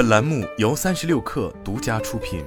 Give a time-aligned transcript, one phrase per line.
[0.00, 2.42] 本栏目由三十六氪独家出品。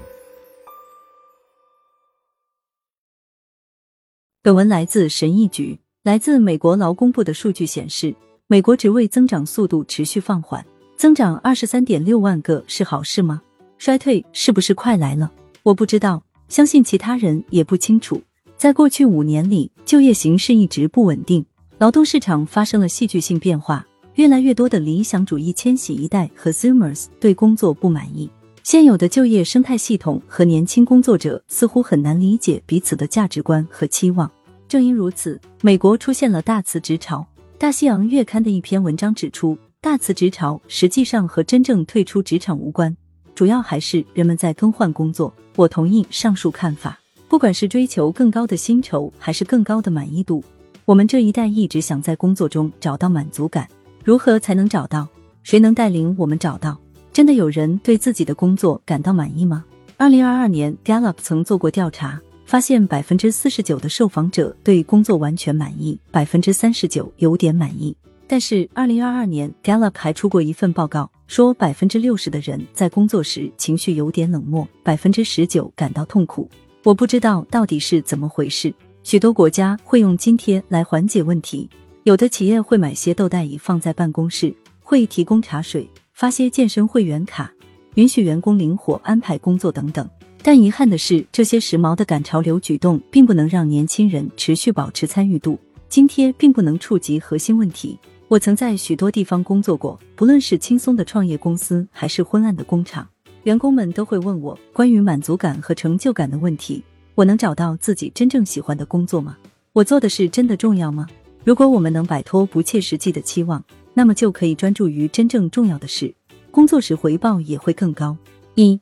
[4.41, 5.77] 本文来自神意局。
[6.01, 8.15] 来自美国劳工部的数据显示，
[8.47, 10.65] 美国职位增长速度持续放缓，
[10.97, 13.43] 增长二十三点六万个是好事吗？
[13.77, 15.31] 衰退是不是快来了？
[15.61, 18.19] 我不知道，相信其他人也不清楚。
[18.57, 21.45] 在过去五年里，就业形势一直不稳定，
[21.77, 23.85] 劳动市场发生了戏剧性变化，
[24.15, 28.29] 越来越多的理想主义迁徙一代和 Zoomers 对工作不满意。
[28.61, 34.29] 现有的就业生态系统和年轻工作者似乎很难理解彼此的价值观和期望。
[34.67, 37.25] 正因如此，美国出现了大辞职潮。
[37.57, 42.95] 大西洋月刊的一篇文章指出，大辞职潮实际上和真正退出职场无关，
[43.35, 45.33] 主要还是人们在更换工作。
[45.55, 46.99] 我同意上述看法。
[47.27, 50.43] 不管是追求更高的薪酬，还是更高的满意度，
[50.85, 53.67] 我们这一代一直想在工作中找到满足感。
[54.03, 55.07] 如何才能找到？
[55.43, 56.77] 谁能带领我们找到？
[57.13, 59.63] 真的有人对自己的工作感到满意吗？
[59.95, 62.19] 二零二二年，Gallup 曾做过调查。
[62.45, 67.95] 发现百分之四十九的受访者对工作完全满意，百分之三十九有点满意。
[68.27, 76.47] 但是，二零二二年 Gallup 还出过一份报告，说百分之六十的人在工作时情绪有点冷漠，百分之十九感到痛苦。
[76.83, 78.71] 我不知道到底是怎么回事。
[79.03, 81.67] 许多国家会用津贴来缓解问题，
[82.03, 87.49] 有的企业会买些豆袋椅放在办公室，会提供茶水，发些健身会员卡，
[87.95, 90.07] 允许员工灵活安排工作等等。
[90.41, 95.57] 但遗憾的是，这些时髦的赶潮流举动并不能让年轻人持续保持参与度。
[95.87, 97.97] 津贴并不能触及核心问题。
[98.27, 103.07] 我曾在许多地方工作过，不论是轻松的创业公司，还是昏暗的工厂，
[103.43, 106.83] 员工们都会问我关于满足感和成就感的问题。
[107.15, 109.37] 我能找到自己真正喜欢的工作吗？
[109.71, 111.07] 我做的事真的重要吗？
[111.43, 113.63] 如果我们能摆脱不切实际的期望，
[113.93, 116.13] 那么就可以专注于真正重要的事，
[116.51, 118.15] 工作时回报也会更高。
[118.55, 118.79] 一。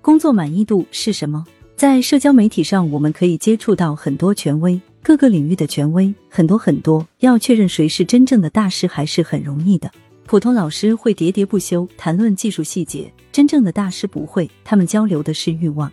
[0.00, 1.46] 工作满意度是什么？
[1.76, 7.06] 在社交媒体上，我们可以接触到很多权威，各个领域的权威很多很多。
[7.20, 9.88] 要确认谁是真正的大师，还是很容易的。
[10.26, 15.92] 普通老师会喋喋不休谈论技术细节，真正的大师不会，他们交流的是欲望，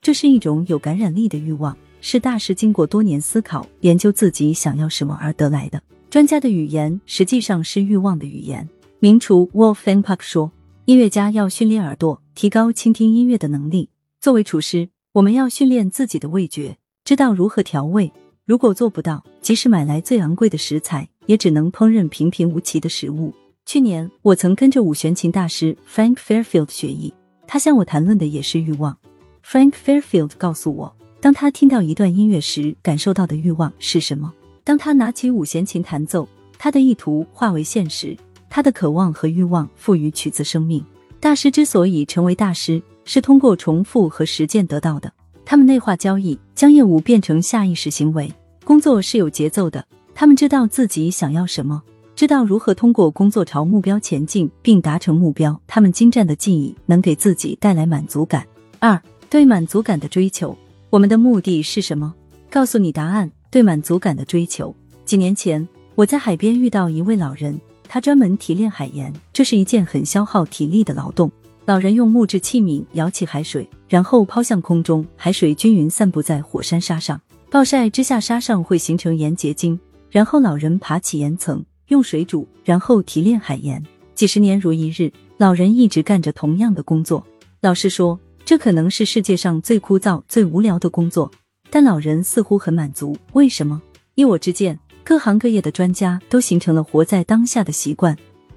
[0.00, 5.82] 这是一种有感染力的欲望，是大师经过多年思考、研究自己想要什么而得来的。
[6.08, 8.68] 专家的语言实际上是欲望的语言。
[8.98, 10.50] 名厨 Wolfgang Puck 说。
[10.86, 13.90] 音乐家要训练耳朵，提高倾听音乐的能力。
[14.20, 18.10] 作为厨师，我们要训练自己的味觉，知道如何调味。
[18.44, 23.32] 如果做不到，即使买来最昂贵的食材，也只能烹饪平平无奇的食物。
[23.66, 27.14] 去年，我曾跟着五弦琴大师 Frank Fairfield 学艺，
[27.46, 28.98] 他向我谈论的也是欲望。
[29.46, 34.32] Frank Fairfield 告诉我，当他听到一段音乐时，感受到的欲望是什么？
[34.64, 36.26] 当他拿起五弦琴弹奏，
[36.58, 38.16] 他的意图化为现实。
[38.48, 40.84] 他的渴望和欲望赋予曲子生命。
[41.20, 45.12] 大师之所以成为大师，是通过重复和实践得到的。
[45.44, 48.32] 他们内化交易，将业务变成下意识行为。
[48.64, 51.82] 工作是有节奏的，他们知道自己想要什么，
[52.16, 55.60] 知道如何通过工作朝目标前进并达成目标。
[55.66, 58.46] 他们精湛的记忆能给自己带来满足感。
[58.78, 60.56] 二，对满足感的追求，
[60.90, 62.12] 我们的目的是什么？
[62.50, 64.74] 告诉你答案：对满足感的追求。
[65.04, 67.58] 几年前，我在海边遇到一位老人。
[67.92, 71.30] 他专门提炼海盐，这是一件很消耗体力的劳动。
[71.64, 77.20] 老人用木质器皿舀起海水，然后抛向空中，海水均匀散布在火山沙上。
[77.50, 79.78] 暴晒之下，沙上会形成盐结晶。
[80.10, 83.80] 然后老人爬起岩层，用水煮，然后提炼海盐。
[84.16, 87.24] 几十年如一日，老人一直干着同样的工作。
[87.60, 91.30] 老实说，这可能是世界上最枯燥、最无聊的工作，
[91.70, 93.16] 但老人似乎很满足。
[93.32, 93.80] 为什么？
[94.14, 94.78] 依我之见。
[95.02, 98.16] 各行各业的专家都形成了活在当下的习惯，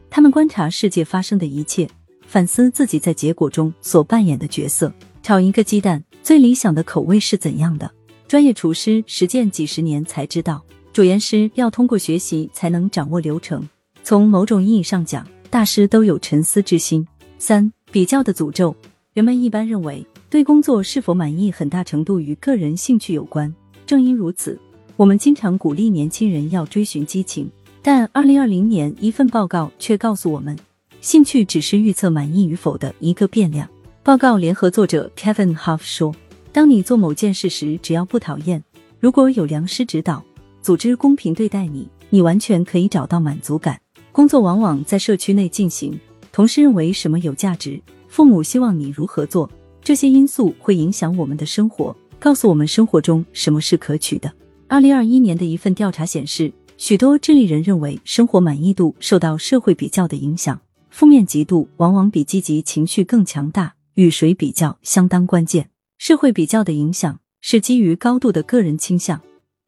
[0.10, 1.90] 他们观察世界发生的一切，
[2.28, 4.94] 反思自己在结果中所扮演的角色。
[5.24, 7.90] 炒一个鸡蛋，最理想的口味是怎样的？
[8.28, 10.64] 专业厨师实践几十年才知道。
[10.92, 13.68] 主研师要通过学习才能掌握流程。
[14.04, 17.08] 从某种意义上讲，大师都有沉思之心。
[17.40, 18.76] 三比较的诅咒，
[19.14, 23.54] 人们一般认为对工作是否满意，很大程度与个人兴趣有关。
[23.86, 24.60] 正因如此。
[24.96, 27.50] 我们经常鼓励年轻人要追寻激情，
[27.82, 30.58] 但二零二零年一份报告却告诉我们，
[31.02, 33.68] 兴趣只是预测满意与否的一个变量。
[34.04, 36.16] 报告联合作者 Kevin Huff 说
[36.52, 38.64] ：“当你做某件事时，只要不讨厌，
[39.00, 40.24] 如果有良师指导，
[40.62, 43.80] 组织公平对待你，你完全可以找到满足感。
[44.12, 46.00] 工作往往在社区内进行，
[46.32, 47.82] 同事认为什么有价值，
[48.14, 49.50] 父母希望你如何做，
[49.82, 54.32] 这些因素会影响我们的生活，告诉我们生活中什么是可取的。”
[54.70, 60.62] 二零二一年的一份调查显示，许多智利人认为生活满意度受到社会比较的影响。
[60.92, 65.72] 负面极度往往比积极情绪更强大，与谁比较相当关键。
[65.98, 69.20] 社会比较的影响是基于高度的个人倾向，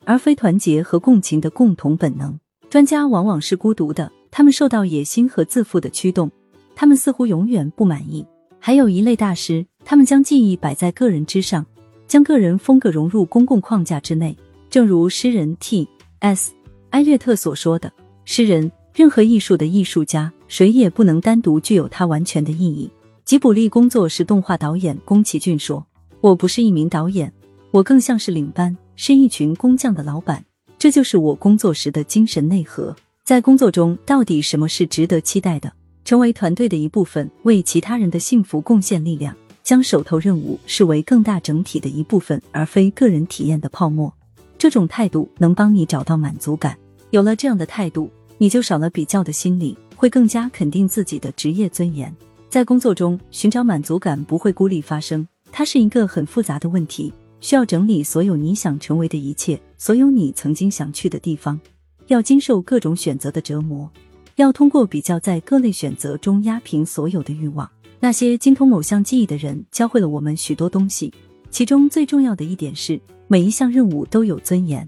[0.03, 2.39] 而非团结和共情的共同本能。
[2.69, 6.31] 专家往往是孤独的，他们受到野心和自负的驱动，
[6.75, 8.23] 他们似乎永远不满意。
[8.65, 11.63] 还有一类大师，他们将技艺摆在个人之上，
[12.07, 14.35] 将个人风格融入公共框架之内。
[14.71, 16.51] 正如诗人 T.S.
[16.89, 17.93] 埃略特所说的
[18.25, 22.89] ：“诗人，任何艺术的艺术家，谁也不能单独具有它完全的意义。”
[23.23, 25.85] 吉卜力工作室动画导演宫崎骏说
[26.19, 27.31] ：“我不是一名导演，
[27.69, 30.43] 我更像是领班，是一群工匠的老板。
[30.79, 32.95] 这就是我工作时的精神内核。
[33.23, 35.71] 在工作中，到底什么是值得期待的？
[36.05, 44.13] 成为团队的一部分，为其他人的幸福贡献力量，将手头任务视为更大整体的一部分，而非个人体验的泡沫。”
[44.55, 46.77] 这种态度能帮你找到满足感。
[47.09, 52.15] 有了这样的态度，你就少了比较的心理，会更加肯定自己的职业尊严。
[52.49, 57.11] 在工作中寻找满足感不会孤立发生，它是一个很复杂的问题，
[57.41, 61.59] 需要整理所有你想成为的一切，所有你曾经想去的地方，
[62.07, 63.89] 要经受各种选择的折磨，
[64.35, 67.69] 要通过比较在各类选择中压平所有的欲望。
[67.99, 71.13] 那些精通某项技艺的人教会了我们许多东西，
[71.49, 72.99] 其中最重要的一点是。
[73.27, 74.87] 每一项任务都有尊严。